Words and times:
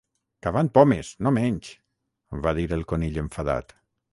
"Cavant 0.45 0.69
pomes, 0.77 1.11
no 1.27 1.33
menys!" 1.35 1.69
va 2.47 2.55
dir 2.61 2.67
el 2.79 2.85
Conill 2.95 3.21
enfadat. 3.25 3.79